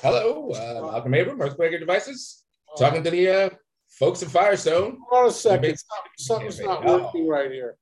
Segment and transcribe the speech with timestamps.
[0.00, 2.44] Hello, uh, Malcolm Abram, Earthquaker Devices,
[2.78, 3.50] talking to the uh,
[3.98, 4.98] folks at Firestone.
[5.10, 5.76] Hold on a second.
[6.16, 7.76] Something's not working right here.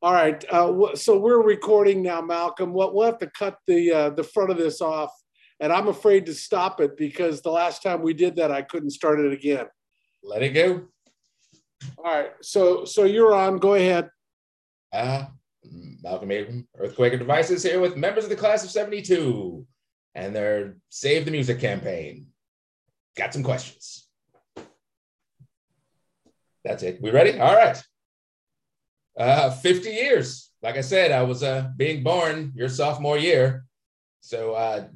[0.00, 2.72] All right, uh, so we're recording now, Malcolm.
[2.72, 5.12] We'll, we'll have to cut the uh, the front of this off,
[5.60, 8.90] and I'm afraid to stop it because the last time we did that, I couldn't
[8.90, 9.66] start it again.
[10.22, 10.86] Let it go.
[11.96, 13.58] All right, so so you're on.
[13.58, 14.10] Go ahead.
[14.92, 15.26] Uh,
[16.02, 19.66] Malcolm Abram, Earthquaker Devices here with members of the class of 72
[20.14, 22.28] and their Save the Music campaign.
[23.16, 24.06] Got some questions.
[26.64, 27.00] That's it.
[27.00, 27.38] We ready?
[27.38, 27.82] All right.
[29.18, 30.50] Uh, 50 years.
[30.62, 33.64] Like I said, I was uh, being born your sophomore year.
[34.20, 34.88] So, uh,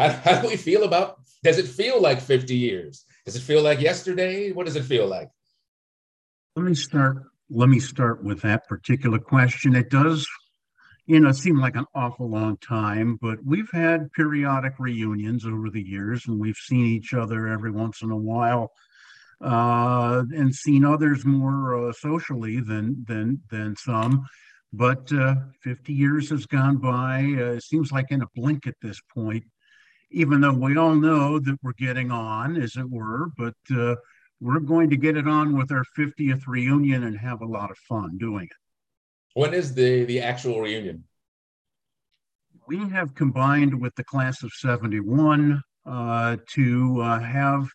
[0.00, 1.20] how, how do we feel about?
[1.42, 3.04] Does it feel like 50 years?
[3.24, 4.52] Does it feel like yesterday?
[4.52, 5.30] What does it feel like?
[6.56, 7.24] Let me start.
[7.50, 9.74] Let me start with that particular question.
[9.74, 10.26] It does,
[11.06, 15.82] you know, seem like an awful long time, but we've had periodic reunions over the
[15.82, 18.72] years, and we've seen each other every once in a while
[19.40, 24.26] uh, and seen others more uh, socially than than than some.
[24.72, 27.34] But uh, 50 years has gone by.
[27.36, 29.44] Uh, it seems like in a blink at this point.
[30.10, 33.94] Even though we all know that we're getting on, as it were, but uh,
[34.40, 37.78] we're going to get it on with our 50th reunion and have a lot of
[37.78, 38.56] fun doing it.
[39.34, 41.04] When is the the actual reunion?
[42.66, 47.68] We have combined with the class of 71 uh, to have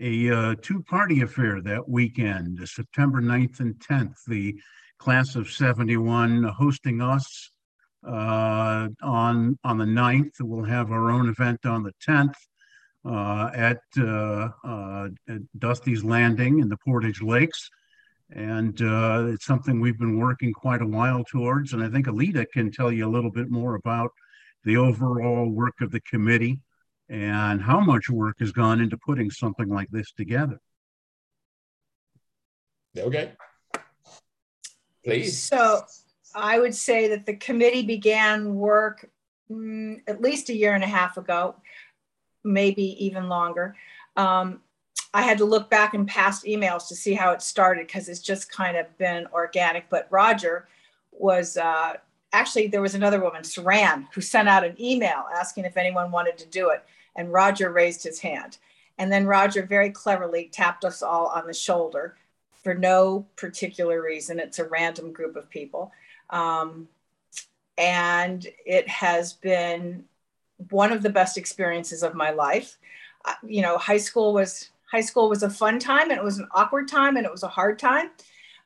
[0.00, 4.16] a uh, two-party affair that weekend, September 9th and 10th.
[4.26, 4.54] The
[4.98, 7.50] class of 71 hosting us
[8.06, 10.40] uh, on, on the 9th.
[10.40, 12.34] We'll have our own event on the 10th
[13.04, 17.70] uh, at, uh, uh, at, Dusty's Landing in the Portage Lakes.
[18.30, 21.72] And uh, it's something we've been working quite a while towards.
[21.72, 24.10] And I think Alita can tell you a little bit more about
[24.64, 26.60] the overall work of the committee
[27.08, 30.58] and how much work has gone into putting something like this together.
[32.96, 33.32] Okay.
[35.04, 35.38] Please.
[35.38, 35.84] So
[36.34, 39.08] I would say that the committee began work
[39.50, 41.54] mm, at least a year and a half ago,
[42.42, 43.76] maybe even longer.
[44.16, 44.60] Um,
[45.12, 48.20] I had to look back in past emails to see how it started because it's
[48.20, 49.88] just kind of been organic.
[49.88, 50.66] But Roger
[51.12, 51.94] was uh,
[52.32, 56.36] actually, there was another woman, Saran, who sent out an email asking if anyone wanted
[56.38, 56.84] to do it
[57.16, 58.58] and Roger raised his hand.
[58.98, 62.16] And then Roger very cleverly tapped us all on the shoulder
[62.64, 64.40] for no particular reason.
[64.40, 65.92] It's a random group of people.
[66.30, 66.88] Um,
[67.78, 70.04] and it has been
[70.70, 72.78] one of the best experiences of my life.
[73.24, 76.38] Uh, you know, high school was high school was a fun time and it was
[76.38, 78.10] an awkward time and it was a hard time.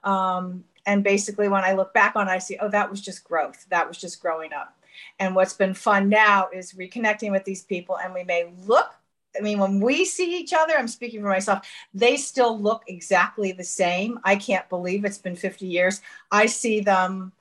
[0.05, 3.25] Um, and basically, when I look back on it, I see, oh, that was just
[3.25, 3.67] growth.
[3.71, 4.75] That was just growing up.
[5.19, 7.99] And what's been fun now is reconnecting with these people.
[7.99, 8.95] And we may look,
[9.37, 13.53] I mean, when we see each other, I'm speaking for myself, they still look exactly
[13.53, 14.19] the same.
[14.25, 16.01] I can't believe it's been 50 years.
[16.31, 17.33] I see them,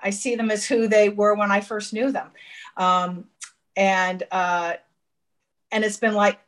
[0.00, 2.30] I see them as who they were when I first knew them.
[2.76, 3.24] Um,
[3.76, 4.74] and, uh,
[5.70, 6.38] and it's been like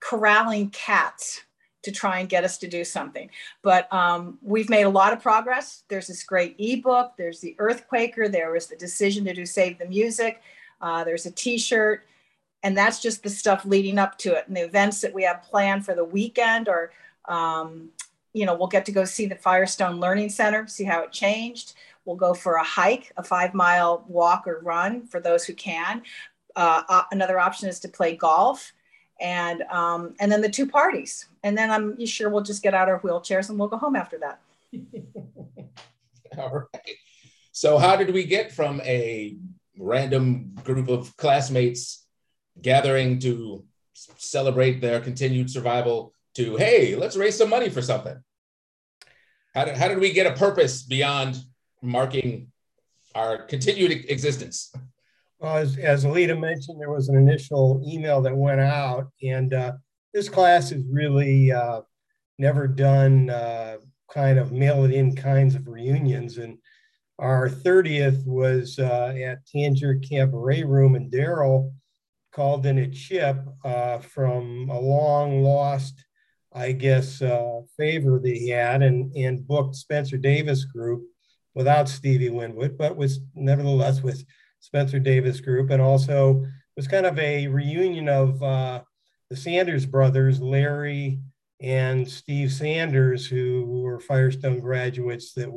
[0.00, 1.42] corralling cats
[1.82, 3.30] to try and get us to do something.
[3.62, 5.84] But um, we've made a lot of progress.
[5.88, 7.12] There's this great ebook.
[7.16, 8.30] There's the Earthquaker.
[8.30, 10.40] There was the decision to do Save the Music.
[10.80, 12.06] Uh, there's a T-shirt,
[12.62, 14.46] and that's just the stuff leading up to it.
[14.48, 16.92] And the events that we have planned for the weekend, or
[17.26, 17.90] um,
[18.32, 21.74] you know, we'll get to go see the Firestone Learning Center, see how it changed.
[22.04, 26.02] We'll go for a hike, a five-mile walk or run for those who can.
[26.56, 28.72] Uh, another option is to play golf
[29.20, 32.88] and um, and then the two parties, and then I'm sure we'll just get out
[32.88, 34.40] our wheelchairs and we'll go home after that.
[36.38, 36.96] All right.
[37.52, 39.36] So how did we get from a
[39.76, 42.04] random group of classmates
[42.62, 48.16] gathering to celebrate their continued survival to hey, let's raise some money for something?
[49.54, 51.38] How did, how did we get a purpose beyond
[51.82, 52.52] marking
[53.14, 54.72] our continued existence?
[55.40, 59.72] Well, as, as Alita mentioned, there was an initial email that went out, and uh,
[60.12, 61.82] this class has really uh,
[62.38, 63.78] never done uh,
[64.10, 66.38] kind of mail it in kinds of reunions.
[66.38, 66.58] And
[67.18, 71.72] our 30th was uh, at Tangier Cabaret Room, and Daryl
[72.32, 76.04] called in a chip uh, from a long lost,
[76.52, 81.04] I guess, uh, favor that he had and, and booked Spencer Davis Group
[81.54, 84.24] without Stevie Winwood, but was nevertheless with
[84.60, 86.44] Spencer Davis Group, and also
[86.76, 88.80] was kind of a reunion of uh,
[89.30, 91.20] the Sanders brothers, Larry
[91.60, 95.50] and Steve Sanders, who were Firestone graduates that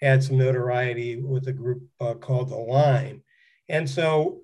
[0.00, 3.22] had some notoriety with a group uh, called The Line.
[3.68, 4.40] And so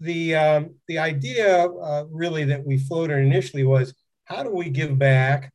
[0.00, 3.94] the, um, the idea uh, really that we floated initially was
[4.24, 5.52] how do we give back,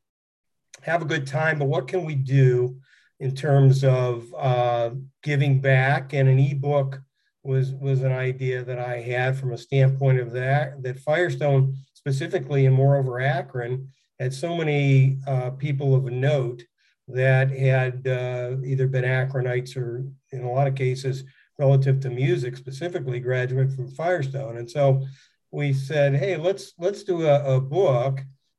[0.81, 2.77] have a good time, but what can we do
[3.19, 4.91] in terms of uh,
[5.23, 6.13] giving back?
[6.13, 6.99] And an ebook
[7.43, 12.65] was, was an idea that I had from a standpoint of that, that Firestone specifically
[12.65, 13.89] and moreover Akron
[14.19, 16.63] had so many uh, people of note
[17.07, 21.23] that had uh, either been Akronites or in a lot of cases
[21.62, 24.58] relative to music specifically graduate from Firestone.
[24.58, 25.06] And so
[25.52, 28.16] we said, hey, let's let's do a, a book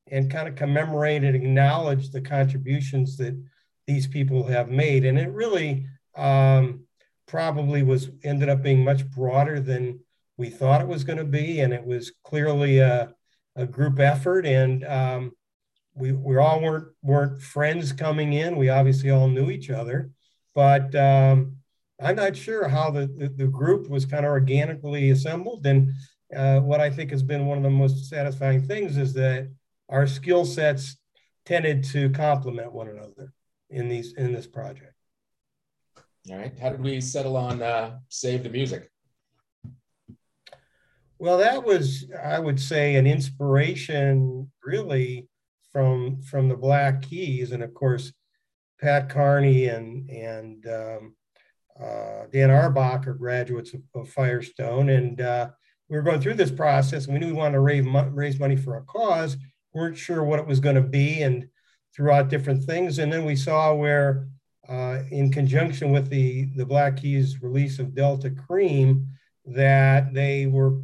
[0.07, 3.35] and kind of commemorate and acknowledge the contributions that
[3.89, 5.05] these people have made.
[5.05, 6.85] And it really um,
[7.27, 9.99] probably was ended up being much broader than
[10.37, 11.61] we thought it was going to be.
[11.61, 13.13] And it was clearly a,
[13.57, 14.47] a group effort.
[14.47, 15.33] And um,
[15.95, 18.57] we, we all weren't, weren't friends coming in.
[18.57, 20.11] We obviously all knew each other,
[20.55, 21.62] but um,
[22.03, 25.67] I'm not sure how the, the, the, group was kind of organically assembled.
[25.67, 25.93] And
[26.37, 29.51] uh, what I think has been one of the most satisfying things is that
[29.89, 30.97] our skill sets
[31.45, 33.33] tended to complement one another
[33.71, 34.95] in these in this project.
[36.31, 36.57] All right.
[36.61, 38.89] How did we settle on uh, Save the Music?
[41.19, 45.29] Well, that was, I would say, an inspiration really
[45.73, 48.13] from from the Black Keys, and of course,
[48.81, 51.15] Pat Carney and and um,
[51.81, 55.51] uh, Dan Auerbach are graduates of, of Firestone, and uh,
[55.89, 58.57] we were going through this process, and we knew we wanted to raise, raise money
[58.57, 59.37] for a cause.
[59.75, 61.49] We weren't sure what it was going to be, and
[61.95, 64.29] threw out different things, and then we saw where,
[64.69, 69.07] uh, in conjunction with the the Black Keys release of Delta Kream,
[69.45, 70.81] that they were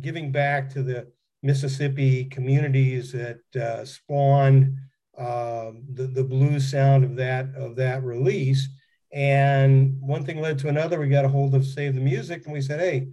[0.00, 1.06] giving back to the
[1.42, 4.76] Mississippi communities that uh, spawned
[5.18, 8.68] uh, the, the blues sound of that of that release.
[9.12, 10.98] And one thing led to another.
[10.98, 13.08] We got a hold of Save the Music, and we said, "Hey,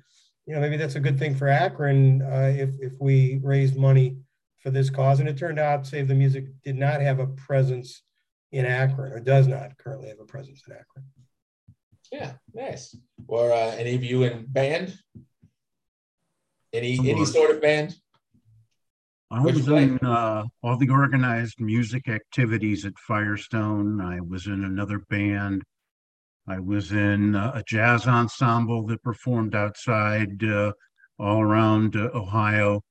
[0.46, 4.18] you know, maybe that's a good thing for Akron uh, if if we raise money
[4.60, 8.04] for this cause." And it turned out Save the Music did not have a presence
[8.52, 11.06] in Akron, or does not currently have a presence in Akron.
[12.12, 12.96] Yeah, nice.
[13.28, 14.98] Or uh, any of you in band?
[16.72, 17.96] Any any sort of band?
[19.32, 24.02] I was in uh, all the organized music activities at Firestone.
[24.02, 25.64] I was in another band.
[26.50, 30.72] I was in uh, a jazz ensemble that performed outside uh,
[31.20, 32.82] all around uh, Ohio.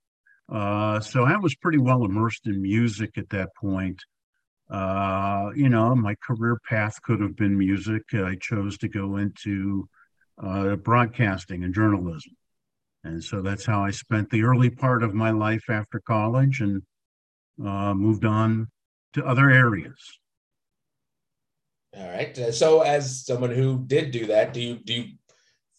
[0.48, 4.00] Uh, so I was pretty well immersed in music at that point.
[4.70, 8.02] Uh, you know, my career path could have been music.
[8.14, 9.88] I chose to go into
[10.84, 12.32] broadcasting and journalism.
[13.02, 16.82] And so that's how I spent the early part of my life after college and
[17.58, 18.68] moved on
[19.14, 19.98] to other areas.
[21.98, 22.38] All right.
[22.38, 25.04] Uh, so, as someone who did do that, do you do you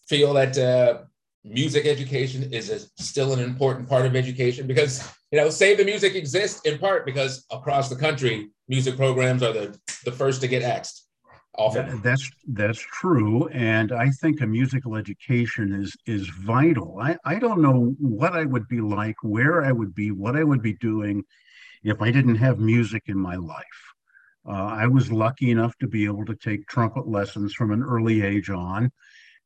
[0.06, 1.04] feel that uh,
[1.44, 4.66] music education is a, still an important part of education?
[4.66, 9.42] Because you know, Save the Music exists in part because across the country, music programs
[9.42, 11.06] are the the first to get axed
[11.56, 11.86] often.
[11.86, 16.98] That, that's that's true, and I think a musical education is is vital.
[17.00, 20.44] I I don't know what I would be like, where I would be, what I
[20.44, 21.24] would be doing
[21.82, 23.89] if I didn't have music in my life.
[24.48, 28.22] Uh, I was lucky enough to be able to take trumpet lessons from an early
[28.22, 28.90] age on,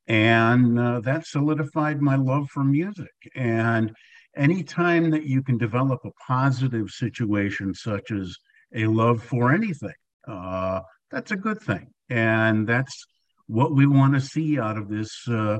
[0.06, 3.12] and uh, that solidified my love for music.
[3.34, 3.94] And
[4.36, 8.36] anytime that you can develop a positive situation, such as
[8.74, 9.94] a love for anything,
[10.28, 11.88] uh, that's a good thing.
[12.08, 13.06] And that's
[13.46, 15.58] what we want to see out of this uh,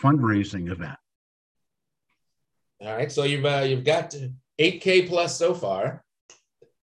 [0.00, 0.98] fundraising event.
[2.80, 3.10] All right.
[3.10, 4.14] So you've uh, you've got
[4.58, 6.04] 8K plus so far.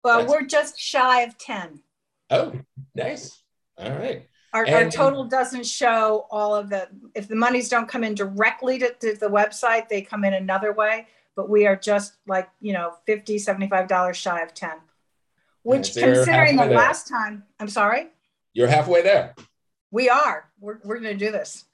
[0.03, 0.31] Well, that's...
[0.31, 1.81] we're just shy of 10.
[2.31, 2.53] Oh,
[2.95, 3.43] nice.
[3.77, 4.27] All right.
[4.53, 8.15] Our, and, our, total doesn't show all of the, if the monies don't come in
[8.15, 12.49] directly to, to, the website, they come in another way, but we are just like,
[12.59, 14.71] you know, 50, $75 shy of 10,
[15.63, 16.75] which considering the there.
[16.75, 18.07] last time, I'm sorry?
[18.53, 19.35] You're halfway there.
[19.89, 20.49] We are.
[20.59, 21.65] We're, we're going to do this.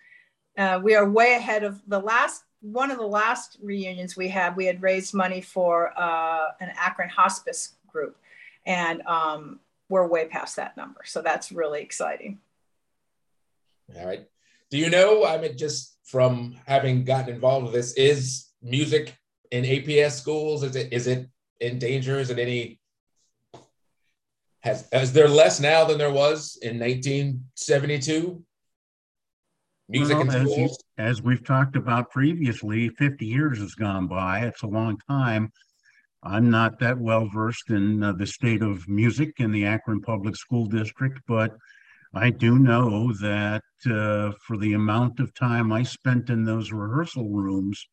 [0.57, 4.55] Uh, we are way ahead of the last one of the last reunions we had.
[4.55, 8.17] We had raised money for uh, an Akron hospice group,
[8.65, 11.01] and um, we're way past that number.
[11.05, 12.39] So that's really exciting.
[13.97, 14.27] All right.
[14.69, 15.25] Do you know?
[15.25, 19.15] I mean, just from having gotten involved with this, is music
[19.51, 20.63] in APS schools?
[20.63, 21.27] Is it is it
[21.61, 22.19] in danger?
[22.19, 22.79] Is it any
[24.61, 28.43] has, is there less now than there was in 1972?
[29.89, 30.83] music Well, in as, you, schools?
[30.97, 34.39] as we've talked about previously, 50 years has gone by.
[34.41, 35.51] It's a long time.
[36.27, 40.35] I'm not that well versed in uh, the state of music in the Akron Public
[40.35, 41.55] School District, but
[42.13, 47.29] I do know that uh, for the amount of time I spent in those rehearsal
[47.29, 47.87] rooms,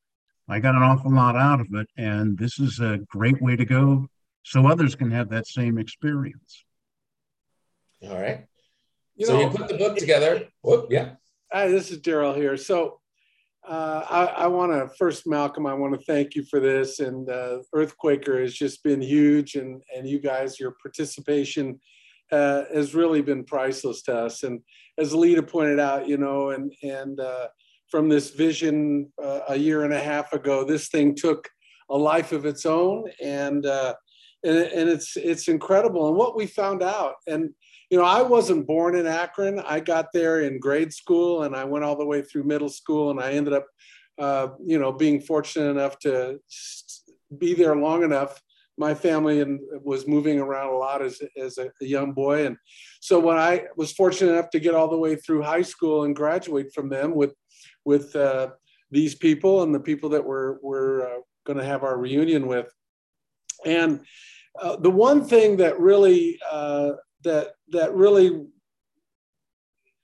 [0.48, 1.86] I got an awful lot out of it.
[1.96, 4.08] And this is a great way to go
[4.42, 6.64] so others can have that same experience.
[8.02, 8.46] All right.
[9.14, 10.48] You so know, you put the book together.
[10.62, 11.12] Whoop, yeah.
[11.52, 12.56] Hi, this is Daryl here.
[12.56, 13.00] So
[13.66, 17.00] uh, I, I want to first, Malcolm, I want to thank you for this.
[17.00, 21.80] And uh, Earthquaker has just been huge, and and you guys, your participation
[22.30, 24.42] uh, has really been priceless to us.
[24.42, 24.60] And
[24.98, 27.48] as Lita pointed out, you know, and and uh,
[27.90, 31.48] from this vision uh, a year and a half ago, this thing took
[31.90, 33.94] a life of its own, and uh,
[34.42, 36.08] and, and it's it's incredible.
[36.08, 37.50] And what we found out, and
[37.94, 39.60] you know, I wasn't born in Akron.
[39.60, 43.12] I got there in grade school and I went all the way through middle school
[43.12, 43.66] and I ended up,
[44.18, 46.40] uh, you know, being fortunate enough to
[47.38, 48.42] be there long enough.
[48.76, 52.46] My family and was moving around a lot as, as a, young boy.
[52.46, 52.56] And
[52.98, 56.16] so when I was fortunate enough to get all the way through high school and
[56.16, 57.32] graduate from them with,
[57.84, 58.48] with uh,
[58.90, 62.74] these people and the people that we're, we're uh, going to have our reunion with.
[63.64, 64.00] And
[64.60, 66.94] uh, the one thing that really uh,
[67.24, 68.46] that that really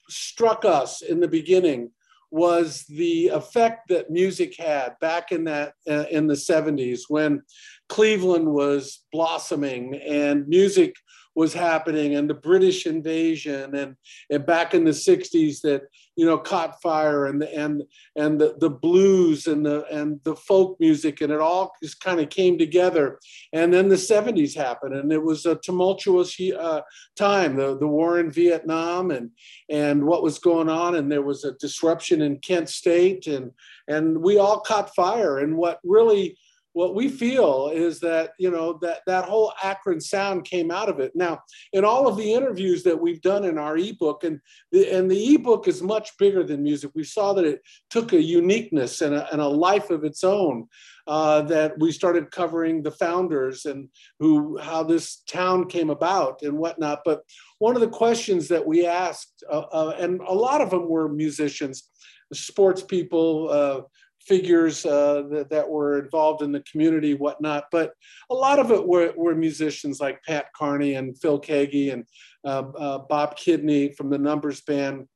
[0.09, 1.91] struck us in the beginning
[2.33, 7.43] was the effect that music had back in that uh, in the 70s when
[7.89, 10.95] Cleveland was blossoming and music
[11.35, 13.97] was happening and the British invasion and,
[14.31, 15.83] and back in the 60s that
[16.17, 17.83] you know caught fire and the and
[18.17, 22.21] and the, the blues and the and the folk music and it all just kind
[22.21, 23.19] of came together.
[23.53, 26.81] And then the 70s happened and it was a tumultuous uh,
[27.17, 29.31] time the, the war in Vietnam and
[29.71, 33.53] and what was going on and there was a disruption in Kent State and
[33.89, 36.37] and we all caught fire and what really
[36.73, 41.01] what we feel is that you know that that whole Akron sound came out of
[41.01, 41.13] it.
[41.15, 41.41] Now,
[41.73, 44.41] in all of the interviews that we've done in our ebook, and
[44.73, 46.93] the and the ebook is much bigger than music.
[46.95, 47.61] We saw that it
[47.91, 50.67] took a uniqueness and a, and a life of its own.
[51.07, 53.89] Uh, that we started covering the founders and
[54.21, 57.01] who how this town came about and whatnot.
[57.05, 57.23] But
[57.59, 61.09] one of the questions that we asked, uh, uh, and a lot of them were
[61.09, 61.91] musicians,
[62.33, 63.81] sports people uh,
[64.27, 67.65] figures uh, that, that, were involved in the community, whatnot.
[67.73, 67.93] But
[68.31, 72.05] a lot of it were, were musicians like Pat Carney and Phil Keaggy and
[72.45, 75.07] uh, uh, Bob Kidney from the Numbers Band.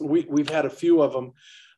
[0.00, 1.32] We, we've had a few of them.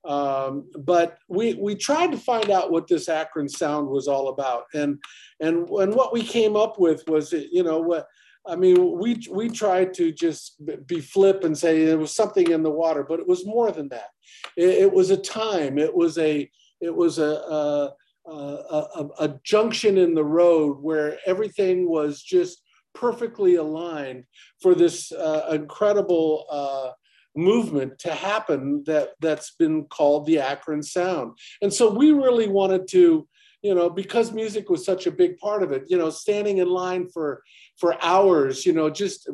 [0.04, 4.64] Um, but we, we tried to find out what this Akron sound was all about.
[4.74, 4.98] And,
[5.40, 8.06] and, and what we came up with was, you know, what,
[8.46, 12.62] I mean, we we tried to just be flip and say there was something in
[12.62, 14.08] the water, but it was more than that.
[14.56, 15.78] It, it was a time.
[15.78, 17.92] It was a it was a a,
[18.26, 22.62] a a, junction in the road where everything was just
[22.94, 24.24] perfectly aligned
[24.60, 26.90] for this uh, incredible uh,
[27.34, 31.36] movement to happen that that's been called the Akron Sound.
[31.62, 33.26] And so we really wanted to
[33.62, 36.68] you know because music was such a big part of it you know standing in
[36.68, 37.42] line for
[37.78, 39.28] for hours you know just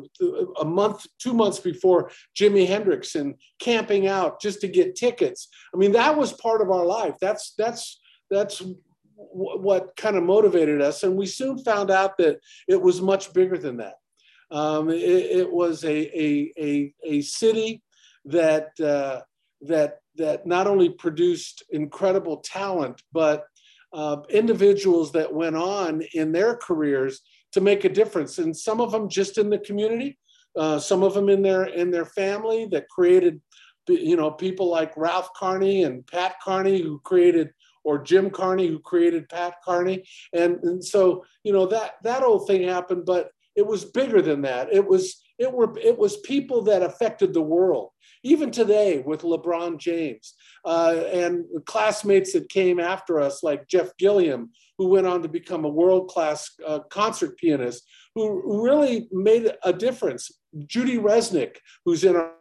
[0.61, 5.49] a month two months before jimi hendrix and camping out just to get tickets.
[5.73, 7.15] I mean that was part of our life.
[7.21, 8.61] That's that's that's
[9.15, 11.03] what kind of motivated us.
[11.03, 13.95] And we soon found out that it was much bigger than that.
[14.51, 17.83] Um, it, it, was a, a, a, a city
[18.25, 19.21] that uh,
[19.61, 23.43] that that not only produced incredible talent but
[23.93, 27.21] uh, individuals that went on in their careers
[27.53, 30.17] to make a difference, and some of them just in the community,
[30.55, 33.41] uh, some of them in their in their family that created,
[33.87, 37.49] you know, people like Ralph Carney and Pat Carney who created,
[37.83, 40.03] or Jim Carney who created Pat Carney,
[40.33, 44.41] and and so you know that that old thing happened, but it was bigger than
[44.43, 44.71] that.
[44.71, 47.91] It was it were it was people that affected the world
[48.23, 54.51] even today with LeBron James uh, and classmates that came after us, like Jeff Gilliam,
[54.77, 59.71] who went on to become a world class uh, concert pianist, who really made a
[59.71, 60.31] difference.
[60.65, 62.33] Judy Resnik, who's in our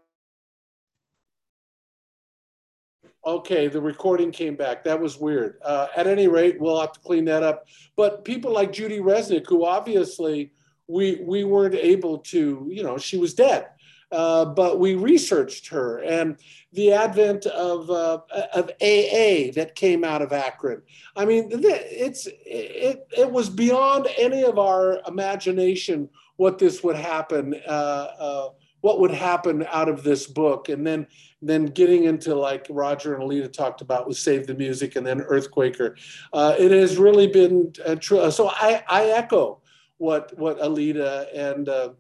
[3.26, 4.84] Okay, the recording came back.
[4.84, 5.58] That was weird.
[5.62, 7.66] Uh, at any rate, we'll have to clean that up.
[7.94, 10.52] But people like Judy Resnik, who obviously
[10.88, 13.68] we we weren't able to, you know, she was dead.
[14.10, 16.38] Uh, but we researched her and
[16.72, 18.18] the advent of, uh,
[18.54, 20.80] of AA that came out of Akron.
[21.14, 27.54] I mean, it's, it, it was beyond any of our imagination what this would happen
[27.66, 28.48] uh, uh
[28.80, 31.06] what would happen out of this book, and then
[31.42, 35.20] then getting into like Roger and Alita talked about with Save the Music, and then
[35.20, 35.96] Earthquaker.
[36.32, 38.30] Uh, it has really been true.
[38.30, 39.60] So I I echo
[39.98, 41.90] what what Alita and uh,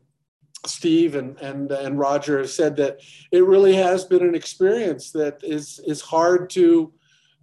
[0.66, 3.00] Steve and and and Roger have said that
[3.30, 6.92] it really has been an experience that is is hard to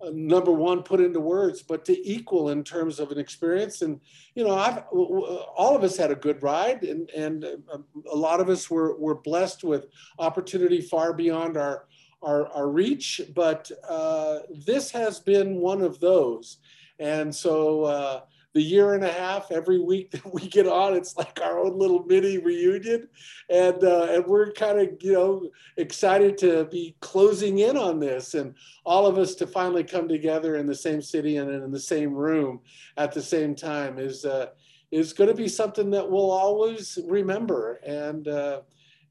[0.01, 3.81] uh, number one put into words but to equal in terms of an experience.
[3.81, 3.99] And
[4.33, 7.77] you know i've all of us had a good ride and and uh,
[8.11, 9.87] a lot of us were were blessed with
[10.19, 11.87] opportunity far beyond our
[12.25, 13.21] our, our reach.
[13.33, 16.57] But uh, this has been one of those.
[16.99, 18.21] And so uh,
[18.55, 21.77] the year and a half every week that we get on it's like our own
[21.77, 23.07] little mini reunion.
[23.49, 28.33] And uh, and we're kind of you know excited to be closing in on this
[28.33, 31.79] and all of us to finally come together in the same city and in the
[31.79, 32.61] same room
[32.97, 34.47] at the same time is uh,
[34.89, 37.81] is going to be something that we'll always remember.
[37.85, 38.61] And uh,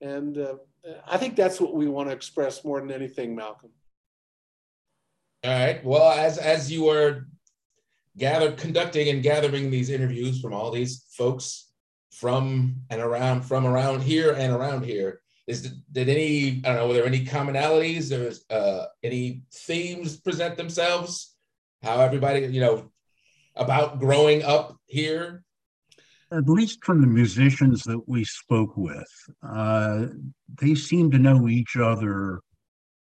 [0.01, 0.55] and uh,
[1.07, 3.71] I think that's what we want to express more than anything Malcolm.
[5.45, 5.85] All right.
[5.85, 7.27] Well as as you were
[8.17, 11.71] gather conducting and gathering these interviews from all these folks
[12.13, 15.21] from and around from around here and around here.
[15.47, 18.09] Is did any i don't know were there any commonalities?
[18.09, 21.35] There's uh any themes present themselves?
[21.83, 22.91] How everybody you know
[23.57, 25.43] about growing up here?
[26.33, 29.13] At least from the musicians that we spoke with
[29.47, 30.07] uh
[30.61, 32.41] they seem to know each other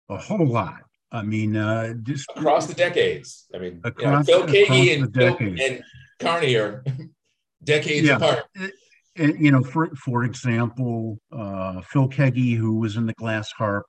[0.09, 0.82] a whole lot
[1.13, 3.45] I mean, uh, just across the decades.
[3.53, 5.83] I mean, across, you know, Phil Keaggy and, Phil, and
[6.19, 6.83] Carney are
[7.63, 8.15] decades yeah.
[8.15, 8.45] apart.
[9.15, 13.85] And, you know, for for example, uh, Phil Keaggy, who was in the Glass Harp,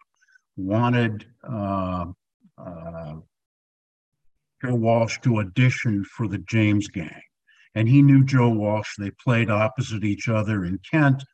[0.58, 2.04] wanted uh,
[2.58, 3.14] uh,
[4.62, 7.22] Joe Walsh to audition for the James Gang,
[7.74, 8.96] and he knew Joe Walsh.
[8.98, 11.24] They played opposite each other in Kent.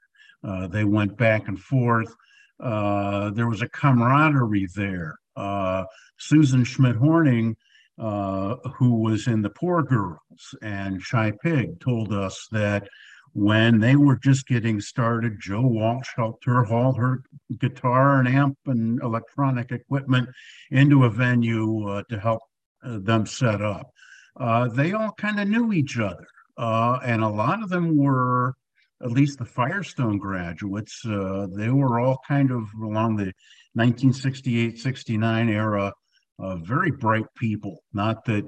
[0.44, 2.14] Uh, they went back and forth.
[2.60, 5.16] Uh, there was a camaraderie there.
[5.36, 5.84] Uh,
[6.18, 7.56] Susan Schmidt Horning,
[7.98, 12.88] uh, who was in the Poor Girls and Shy Pig, told us that
[13.32, 17.22] when they were just getting started, Joe Walsh helped her haul her
[17.58, 20.28] guitar and amp and electronic equipment
[20.70, 22.42] into a venue uh, to help
[22.82, 23.92] uh, them set up.
[24.38, 26.26] Uh, they all kind of knew each other,
[26.58, 28.54] uh, and a lot of them were
[29.02, 33.32] at least the Firestone graduates, uh, they were all kind of along the
[33.74, 35.92] 1968 69 era,
[36.38, 37.78] uh, very bright people.
[37.92, 38.44] Not that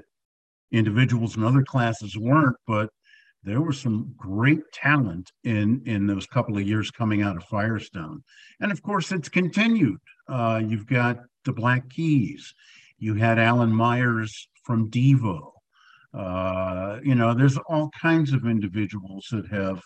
[0.71, 2.89] individuals in other classes weren't, but
[3.43, 8.23] there was some great talent in in those couple of years coming out of Firestone,
[8.59, 9.99] and of course it's continued.
[10.27, 12.53] Uh, you've got the Black Keys,
[12.97, 15.51] you had Alan Myers from Devo.
[16.13, 19.81] Uh, you know, there's all kinds of individuals that have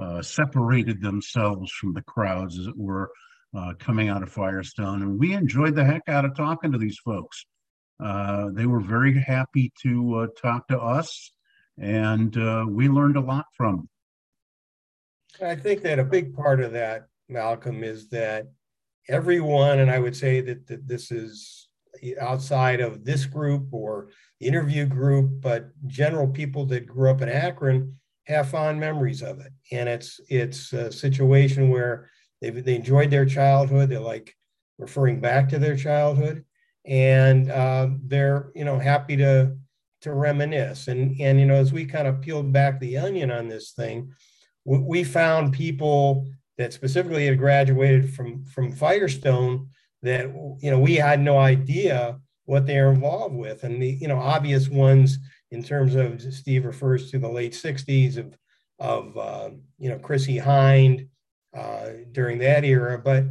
[0.00, 3.08] uh, separated themselves from the crowds, as it were,
[3.56, 5.02] uh, coming out of Firestone.
[5.02, 7.44] And we enjoyed the heck out of talking to these folks.
[8.02, 11.32] Uh, they were very happy to uh, talk to us,
[11.78, 13.88] and uh, we learned a lot from them.
[15.48, 18.48] I think that a big part of that, Malcolm, is that
[19.08, 21.68] everyone, and I would say that, that this is
[22.20, 24.08] outside of this group or
[24.40, 29.52] interview group, but general people that grew up in Akron have fond memories of it.
[29.72, 33.88] And it's it's a situation where they they enjoyed their childhood.
[33.88, 34.34] They're like
[34.78, 36.44] referring back to their childhood,
[36.84, 39.56] and uh, they're you know happy to
[40.02, 40.88] to reminisce.
[40.88, 44.12] And and you know as we kind of peeled back the onion on this thing,
[44.64, 46.26] we, we found people
[46.58, 49.68] that specifically had graduated from from Firestone
[50.02, 50.26] that
[50.60, 54.68] you know we had no idea what they're involved with, and the you know obvious
[54.68, 55.18] ones
[55.50, 58.36] in terms of Steve refers to the late 60s of,
[58.78, 61.08] of uh, you know, Chrissie Hynde
[61.56, 62.98] uh, during that era.
[62.98, 63.24] But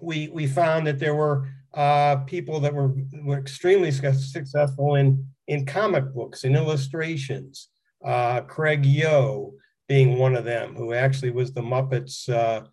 [0.00, 5.66] we, we found that there were uh, people that were, were extremely successful in, in
[5.66, 7.68] comic books and illustrations.
[8.04, 9.52] Uh, Craig Yoe
[9.88, 12.64] being one of them, who actually was the Muppets, uh,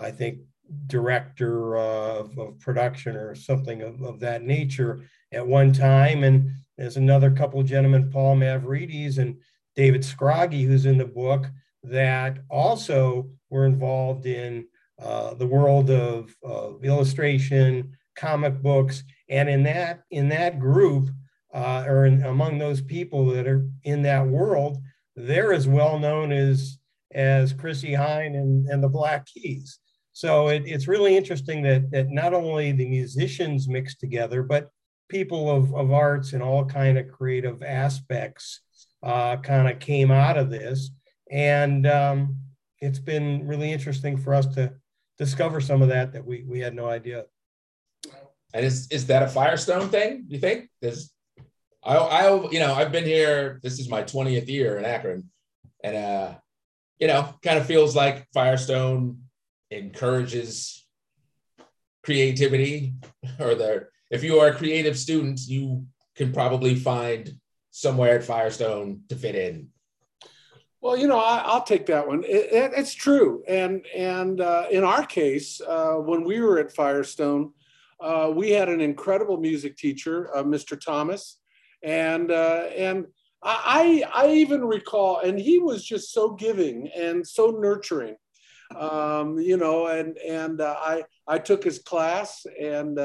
[0.00, 0.38] I think,
[0.86, 5.00] director of, of, production or something of, of that nature
[5.32, 6.22] at one time.
[6.22, 9.36] And there's another couple of gentlemen, Paul Mavrides and
[9.74, 11.46] David Scroggy, who's in the book,
[11.82, 14.66] that also were involved in
[15.00, 21.08] uh, the world of, of, illustration, comic books, and in that in that group,
[21.54, 24.78] uh, or in, among those people that are in that world,
[25.16, 26.78] they're as well known as
[27.12, 29.78] as Chrissie Hynde and, and the Black Keys.
[30.12, 34.70] So it, it's really interesting that that not only the musicians mix together, but
[35.08, 38.60] people of, of arts and all kind of creative aspects
[39.02, 40.90] uh, kind of came out of this.
[41.30, 42.36] And um,
[42.80, 44.72] it's been really interesting for us to,
[45.20, 47.26] discover some of that that we we had no idea.
[48.54, 50.24] And is is that a Firestone thing?
[50.26, 50.70] Do you think?
[50.80, 51.12] There's,
[51.84, 53.60] I I you know I've been here.
[53.62, 55.30] This is my twentieth year in Akron,
[55.84, 56.34] and uh,
[56.98, 59.24] you know, kind of feels like Firestone
[59.70, 60.86] encourages
[62.02, 62.94] creativity,
[63.38, 67.30] or the if you are a creative student, you can probably find
[67.70, 69.68] somewhere at Firestone to fit in.
[70.82, 72.24] Well, you know, I, will take that one.
[72.24, 76.74] It, it, it's true, and and uh, in our case, uh, when we were at
[76.74, 77.52] Firestone,
[78.00, 80.80] uh, we had an incredible music teacher, uh, Mr.
[80.80, 81.36] Thomas,
[81.82, 83.06] and uh, and
[83.42, 88.16] I I even recall, and he was just so giving and so nurturing,
[88.74, 92.98] um, you know, and and uh, I I took his class and.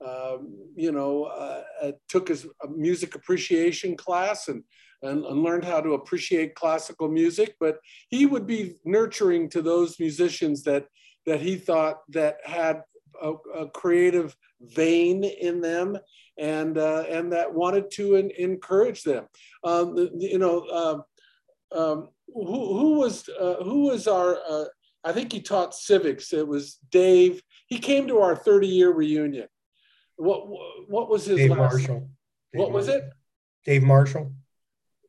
[0.00, 1.64] Um, you know,
[2.06, 4.62] took his music appreciation class and
[5.02, 7.54] and, and learned how to appreciate classical music.
[7.60, 10.86] But he would be nurturing to those musicians that
[11.26, 12.82] that he thought that had
[13.20, 15.98] a, a creative vein in them
[16.38, 19.26] and uh, and that wanted to in, encourage them.
[19.64, 20.98] Um, you know, uh,
[21.76, 24.38] um, who, who was uh, who was our?
[24.48, 24.64] Uh,
[25.04, 26.32] I think he taught civics.
[26.32, 27.42] It was Dave.
[27.66, 29.48] He came to our 30 year reunion.
[30.16, 30.46] What
[30.88, 31.58] what was his Dave last?
[31.58, 32.10] Marshall.
[32.52, 33.04] Dave what was it?
[33.64, 34.32] Dave Marshall.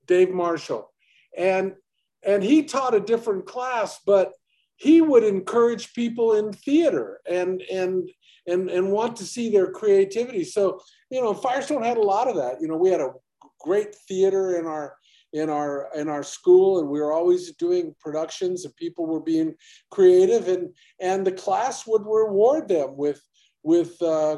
[0.10, 0.92] Dave Marshall.
[1.38, 1.76] And
[2.24, 4.34] and he taught a different class, but
[4.76, 8.10] he would encourage people in theater and and
[8.46, 10.44] and and want to see their creativity.
[10.44, 12.60] So, you know, Firestone had a lot of that.
[12.60, 13.14] You know, we had a
[13.62, 14.98] great theater in our
[15.32, 19.54] in our in our school and we were always doing productions and people were being
[19.92, 23.22] creative and and the class would reward them with
[23.62, 24.38] with uh,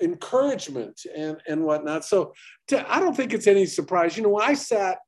[0.00, 2.04] encouragement and, and whatnot.
[2.04, 2.32] So
[2.68, 4.16] to, I don't think it's any surprise.
[4.16, 4.98] You know, I sat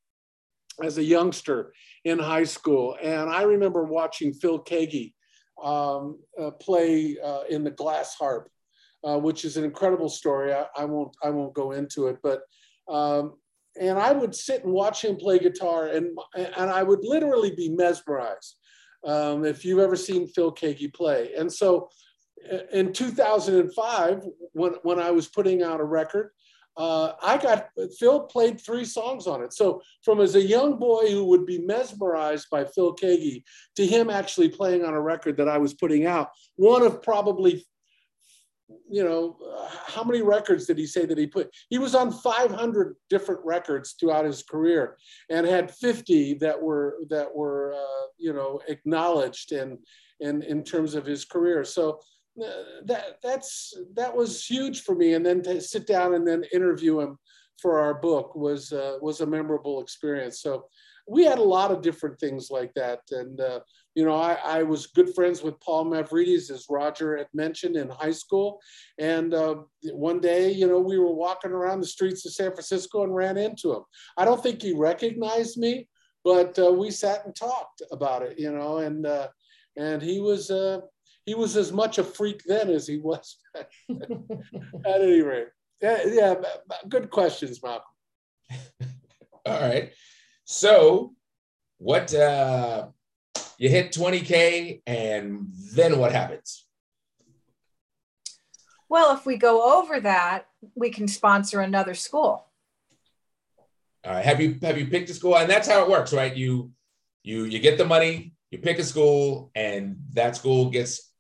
[0.83, 1.73] as a youngster
[2.05, 5.15] in high school, and I remember watching Phil Keaggy
[5.63, 8.49] um, uh, play uh, in the Glass Harp,
[9.05, 10.53] uh, which is an incredible story.
[10.53, 12.43] I, I, won't I won't go into it, but
[12.89, 13.35] um,
[13.81, 17.69] and I would sit and watch him play guitar, and and I would literally be
[17.71, 18.57] mesmerized.
[19.05, 21.89] Um, if you've ever seen Phil Keaggy play, and so
[22.73, 26.31] in 2005, when, when I was putting out a record,
[26.77, 29.53] uh, I got Phil played three songs on it.
[29.53, 33.45] So from as a young boy who would be mesmerized by Phil Keaggy
[33.77, 37.65] to him actually playing on a record that I was putting out, one of probably,
[38.91, 39.37] you know,
[39.87, 41.49] how many records did he say that he put?
[41.69, 44.97] He was on 500 different records throughout his career,
[45.31, 49.79] and had 50 that were that were uh, you know acknowledged and
[50.21, 51.63] in in terms of his career.
[51.65, 52.01] So
[52.37, 55.15] that that's that was huge for me.
[55.15, 57.19] And then to sit down and then interview him
[57.61, 60.41] for our book was uh, was a memorable experience.
[60.41, 60.67] So
[61.07, 63.01] we had a lot of different things like that.
[63.11, 63.61] And uh,
[63.95, 67.89] you know, I, I, was good friends with Paul Mavrides, as Roger had mentioned in
[67.91, 68.61] high school.
[68.99, 69.57] And uh,
[69.93, 73.37] one day, you know, we were walking around the streets of San Francisco and ran
[73.37, 73.83] into him.
[74.17, 75.89] I don't think he recognized me,
[76.25, 79.29] but uh, we sat and talked about it, you know, and uh,
[79.77, 80.81] and he was uh,
[81.27, 83.69] he was as much a freak then as he was at
[84.87, 85.49] any rate.
[85.81, 86.35] Yeah, yeah,
[86.89, 87.85] good questions, Malcolm.
[89.47, 89.93] All right.
[90.45, 91.15] So,
[91.79, 92.89] what uh,
[93.59, 96.67] you hit 20K, and then what happens?
[98.89, 102.47] Well, if we go over that, we can sponsor another school.
[104.05, 104.25] All right.
[104.25, 105.37] Have you have you picked a school?
[105.37, 106.35] And that's how it works, right?
[106.35, 106.71] You
[107.23, 111.14] you you get the money, you pick a school, and that school gets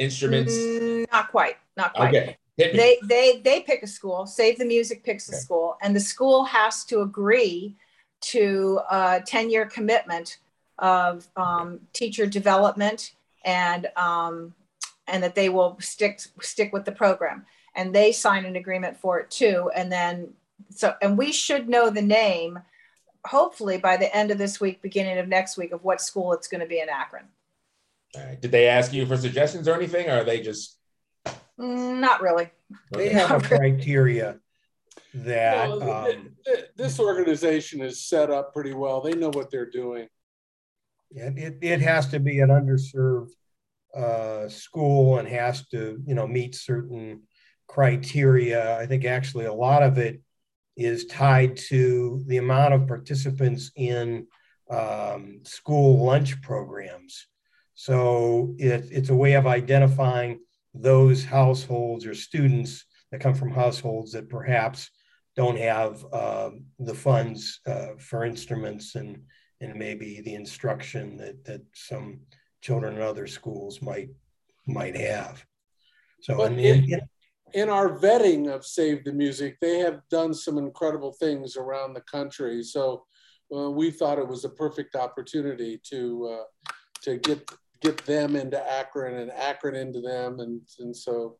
[0.00, 0.52] instruments?
[0.52, 1.56] Mm, not quite.
[1.76, 2.08] Not quite.
[2.08, 2.36] Okay.
[2.56, 4.26] They they they pick a school.
[4.26, 7.76] Save the Music picks a school, and the school has to agree
[8.22, 10.38] to a ten year commitment
[10.78, 13.12] of um, teacher development
[13.44, 14.54] and um,
[15.06, 17.46] and that they will stick stick with the program.
[17.76, 19.70] And they sign an agreement for it too.
[19.74, 20.34] And then
[20.70, 22.58] so and we should know the name
[23.24, 26.48] hopefully by the end of this week, beginning of next week, of what school it's
[26.48, 27.24] going to be in Akron.
[28.14, 30.78] Did they ask you for suggestions or anything, or are they just?
[31.56, 32.50] Not really.
[32.90, 34.40] They have a criteria
[35.14, 36.36] that well, um,
[36.76, 39.00] this organization is set up pretty well.
[39.00, 40.08] They know what they're doing.
[41.10, 43.30] It, it, it has to be an underserved
[43.94, 47.22] uh, school and has to you know meet certain
[47.66, 48.78] criteria.
[48.78, 50.20] I think actually a lot of it
[50.76, 54.26] is tied to the amount of participants in
[54.70, 57.26] um, school lunch programs.
[57.80, 60.40] So it, it's a way of identifying
[60.74, 64.90] those households or students that come from households that perhaps
[65.34, 69.22] don't have uh, the funds uh, for instruments and
[69.62, 72.20] and maybe the instruction that that some
[72.60, 74.10] children in other schools might
[74.66, 75.42] might have.
[76.20, 77.02] So in- and-
[77.54, 82.02] in our vetting of Save the Music, they have done some incredible things around the
[82.02, 82.62] country.
[82.62, 83.06] So
[83.56, 86.00] uh, we thought it was a perfect opportunity to
[86.34, 86.72] uh,
[87.04, 91.36] to get get them into Akron and Akron into them, and and so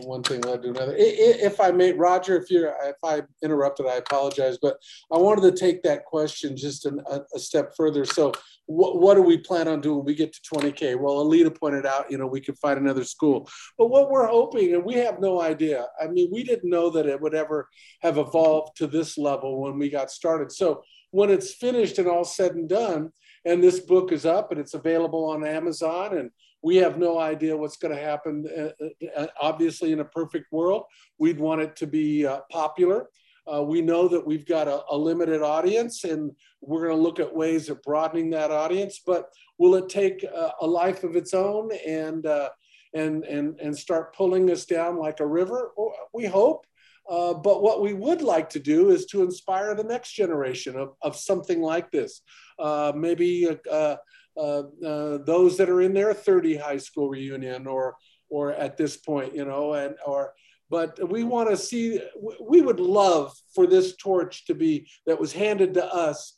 [0.00, 0.94] one thing led to another.
[0.96, 4.76] If I may, Roger, if you're if I interrupted, I apologize, but
[5.12, 8.04] I wanted to take that question just an, a, a step further.
[8.04, 8.32] So
[8.66, 10.98] what, what do we plan on doing we get to 20K?
[10.98, 13.48] Well, Alita pointed out, you know, we could find another school.
[13.78, 17.06] But what we're hoping, and we have no idea, I mean, we didn't know that
[17.06, 17.68] it would ever
[18.02, 20.52] have evolved to this level when we got started.
[20.52, 23.12] So when it's finished and all said and done,
[23.46, 26.30] and this book is up and it's available on Amazon, and
[26.62, 28.44] we have no idea what's going to happen.
[28.58, 30.82] Uh, uh, obviously, in a perfect world,
[31.18, 33.08] we'd want it to be uh, popular.
[33.46, 37.20] Uh, we know that we've got a, a limited audience, and we're going to look
[37.20, 39.00] at ways of broadening that audience.
[39.06, 42.50] But will it take a, a life of its own and uh,
[42.94, 45.70] and and and start pulling us down like a river?
[46.12, 46.66] We hope.
[47.08, 50.94] Uh, but what we would like to do is to inspire the next generation of,
[51.02, 52.22] of something like this.
[52.58, 53.96] Uh, maybe uh,
[54.36, 57.96] uh, uh, those that are in their 30 high school reunion or
[58.28, 60.32] or at this point, you know, and or
[60.68, 62.00] but we want to see
[62.40, 66.34] we would love for this torch to be that was handed to us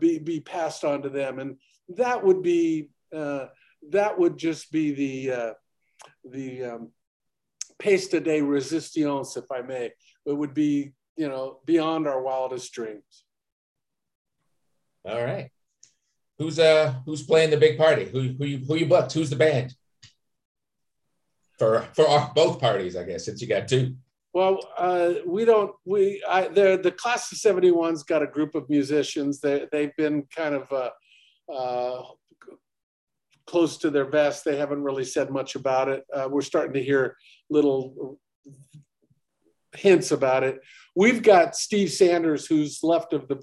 [0.00, 1.56] be be passed on to them and
[1.90, 5.54] that would be that would just be the
[6.24, 6.90] the um,
[7.78, 9.90] pesta de resistance if i may
[10.26, 13.24] it would be you know beyond our wildest dreams
[15.06, 15.50] All right.
[16.38, 18.04] Who's uh who's playing the big party?
[18.06, 19.12] Who who you who you booked?
[19.12, 19.74] Who's the band?
[21.58, 23.94] For for our, both parties, I guess, since you got two.
[24.34, 25.72] Well, uh, we don't.
[25.86, 29.40] We I, the the class of '71's got a group of musicians.
[29.40, 30.90] They they've been kind of uh,
[31.50, 32.02] uh,
[33.46, 34.44] close to their vest.
[34.44, 36.04] They haven't really said much about it.
[36.12, 37.16] Uh, we're starting to hear
[37.50, 38.18] little
[39.74, 40.60] hints about it.
[40.94, 43.36] We've got Steve Sanders, who's left of the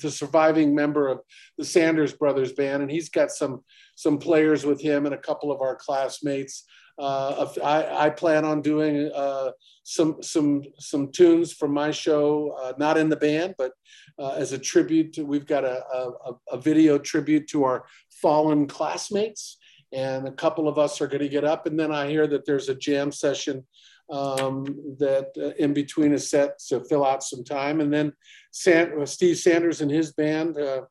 [0.00, 1.20] the surviving member of
[1.58, 3.64] the Sanders Brothers band, and he's got some
[3.96, 6.64] some players with him and a couple of our classmates.
[6.98, 9.50] Uh, I, I plan on doing uh,
[9.82, 13.72] some some some tunes from my show, uh, not in the band, but
[14.18, 15.14] uh, as a tribute.
[15.14, 17.84] To, we've got a, a, a video tribute to our
[18.22, 19.58] fallen classmates,
[19.96, 21.66] and a couple of us are going to get up.
[21.66, 23.64] And then I hear that there's a jam session
[24.10, 24.64] um,
[24.98, 27.80] that uh, in between a set to fill out some time.
[27.80, 28.12] And then
[28.52, 30.58] San, Steve Sanders and his band.
[30.58, 30.82] uh,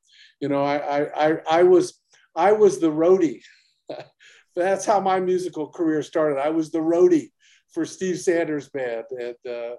[0.42, 2.02] you know, I, I I I was
[2.36, 3.42] I was the roadie.
[4.56, 6.40] That's how my musical career started.
[6.40, 7.32] I was the roadie
[7.74, 9.76] for Steve Sanders' band, and uh,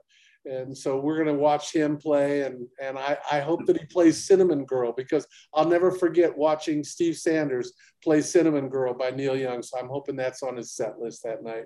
[0.47, 4.27] and so we're gonna watch him play, and and I, I hope that he plays
[4.27, 9.63] Cinnamon Girl because I'll never forget watching Steve Sanders play Cinnamon Girl by Neil Young.
[9.63, 11.65] So I'm hoping that's on his set list that night.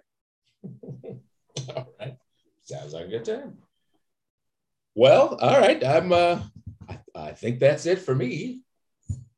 [1.76, 2.16] all right.
[2.62, 3.58] Sounds like a good time.
[4.94, 5.82] Well, all right.
[5.84, 6.40] I'm uh
[6.88, 8.62] I, I think that's it for me.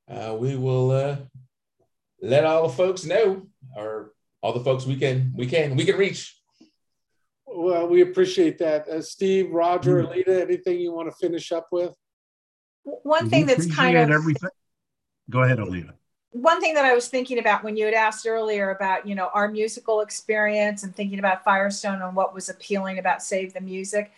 [0.08, 1.16] Uh we will uh
[2.20, 5.96] let all the folks know or all the folks we can we can we can
[5.96, 6.41] reach.
[7.54, 10.40] Well, we appreciate that, uh, Steve, Roger, Alita.
[10.40, 11.94] Anything you want to finish up with?
[12.84, 14.50] One thing that's kind appreciate of everything.
[15.30, 15.92] Go ahead, Alita.
[16.32, 19.28] one thing that I was thinking about when you had asked earlier about, you know,
[19.34, 24.10] our musical experience and thinking about Firestone and what was appealing about Save the Music.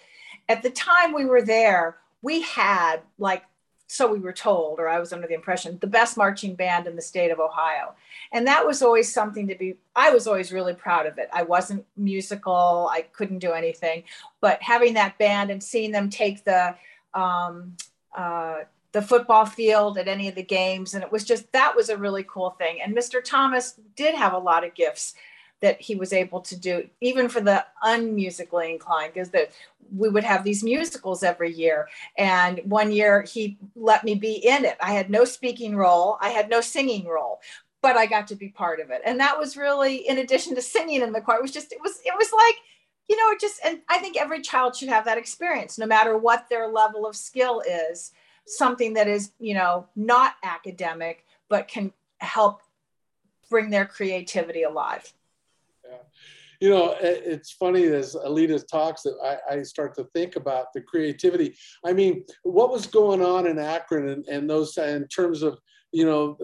[0.48, 3.42] At the time we were there, we had like
[3.86, 6.96] so we were told, or I was under the impression, the best marching band in
[6.96, 7.94] the state of Ohio.
[8.32, 11.28] And that was always something to be, I was always really proud of it.
[11.32, 14.04] I wasn't musical, I couldn't do anything,
[14.40, 16.74] but having that band and seeing them take the,
[17.12, 17.76] um,
[18.16, 18.60] uh,
[18.92, 20.94] the football field at any of the games.
[20.94, 22.80] And it was just, that was a really cool thing.
[22.80, 23.22] And Mr.
[23.22, 25.14] Thomas did have a lot of gifts
[25.60, 29.50] that he was able to do, even for the unmusically inclined, because that
[29.94, 31.88] we would have these musicals every year.
[32.18, 34.76] And one year he let me be in it.
[34.80, 37.40] I had no speaking role, I had no singing role,
[37.80, 39.02] but I got to be part of it.
[39.04, 41.80] And that was really, in addition to singing in the choir, it was just, it
[41.82, 42.56] was, it was like,
[43.08, 46.16] you know, it just, and I think every child should have that experience, no matter
[46.16, 48.12] what their level of skill is,
[48.46, 52.62] something that is, you know, not academic, but can help
[53.50, 55.12] bring their creativity alive.
[56.60, 59.16] You know, it's funny as Alita talks that
[59.50, 61.56] I, I start to think about the creativity.
[61.84, 65.58] I mean, what was going on in Akron and, and those in terms of,
[65.92, 66.38] you know,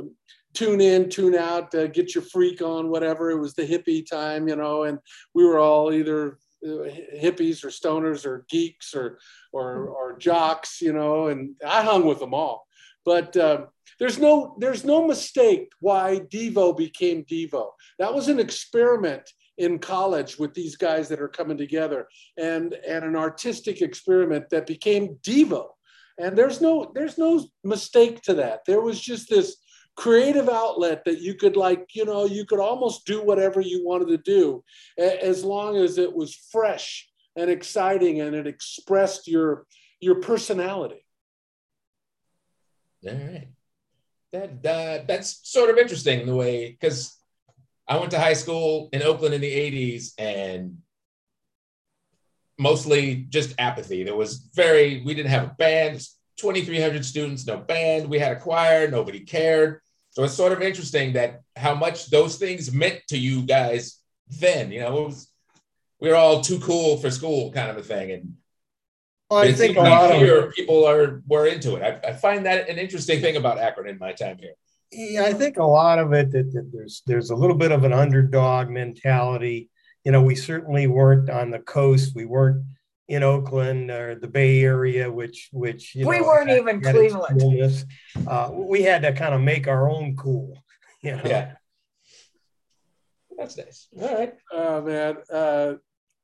[0.52, 3.30] tune in, tune out, uh, get your freak on, whatever.
[3.30, 4.98] It was the hippie time, you know, and
[5.34, 9.18] we were all either uh, hippies or stoners or geeks or,
[9.52, 12.66] or, or jocks, you know, and I hung with them all.
[13.04, 13.66] But uh,
[13.98, 17.70] there's no there's no mistake why Devo became Devo.
[17.98, 23.04] That was an experiment in college with these guys that are coming together, and and
[23.04, 25.68] an artistic experiment that became Devo.
[26.18, 28.60] And there's no there's no mistake to that.
[28.66, 29.56] There was just this
[29.96, 34.08] creative outlet that you could like you know you could almost do whatever you wanted
[34.08, 34.64] to do
[34.98, 39.66] as long as it was fresh and exciting and it expressed your
[40.00, 41.04] your personality
[43.06, 43.48] all right
[44.32, 47.16] that uh, that's sort of interesting the way because
[47.88, 50.78] i went to high school in oakland in the 80s and
[52.60, 54.04] mostly just apathy.
[54.04, 56.06] There was very we didn't have a band.
[56.36, 58.08] 2300 students no band.
[58.08, 59.80] We had a choir nobody cared.
[60.10, 63.96] So it's sort of interesting that how much those things meant to you guys
[64.38, 65.28] then you know it was
[66.00, 68.12] we were all too cool for school kind of a thing.
[68.12, 68.34] And
[69.30, 71.82] well, I think a lot here of people are were into it.
[71.82, 74.54] I, I, find that an interesting thing about Akron in my time here.
[74.90, 77.84] Yeah, I think a lot of it that, that there's there's a little bit of
[77.84, 79.70] an underdog mentality.
[80.04, 82.16] You know, we certainly weren't on the coast.
[82.16, 82.64] We weren't
[83.06, 86.94] in Oakland or the Bay Area, which which we know, we weren't had, even had
[86.94, 87.84] Cleveland.
[88.26, 90.56] Uh, we had to kind of make our own cool.
[91.02, 91.22] You know?
[91.24, 91.52] Yeah,
[93.38, 93.88] that's nice.
[93.98, 95.16] All right, oh man.
[95.32, 95.74] Uh,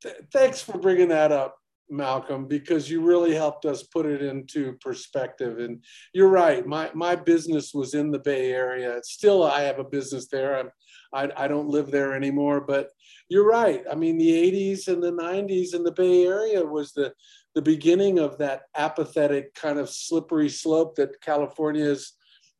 [0.03, 1.57] th- thanks for bringing that up.
[1.89, 5.59] Malcolm, because you really helped us put it into perspective.
[5.59, 6.67] And you're right.
[6.67, 8.99] My my business was in the Bay Area.
[9.03, 10.59] Still, I have a business there.
[10.59, 10.71] I'm
[11.13, 12.61] I, I don't live there anymore.
[12.61, 12.91] But
[13.29, 13.83] you're right.
[13.91, 17.13] I mean, the 80s and the 90s in the Bay Area was the
[17.55, 22.13] the beginning of that apathetic kind of slippery slope that California is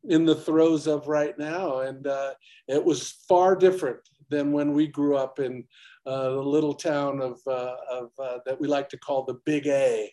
[0.09, 1.79] in the throes of right now.
[1.79, 2.33] And uh,
[2.67, 5.65] it was far different than when we grew up in
[6.07, 9.67] uh, the little town of, uh, of uh, that we like to call the Big
[9.67, 10.11] A.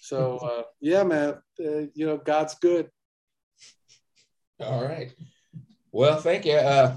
[0.00, 2.88] So uh, yeah, man, uh, you know God's good.
[4.60, 5.12] All right.
[5.90, 6.54] Well, thank you.
[6.54, 6.96] Uh,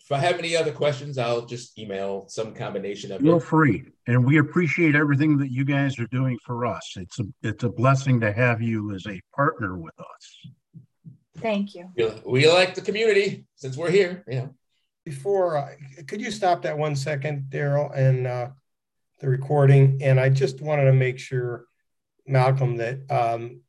[0.00, 3.20] if I have any other questions, I'll just email some combination of.
[3.20, 6.94] Feel free, and we appreciate everything that you guys are doing for us.
[6.96, 10.52] It's a it's a blessing to have you as a partner with us.
[11.38, 11.90] Thank you.
[12.24, 14.24] We like the community since we're here.
[14.26, 14.54] You know
[15.04, 15.74] before, uh,
[16.06, 18.48] could you stop that one second, Daryl, and uh,
[19.20, 19.98] the recording?
[20.02, 21.66] And I just wanted to make sure,
[22.26, 23.62] Malcolm, that um,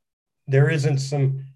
[0.48, 1.46] there isn't some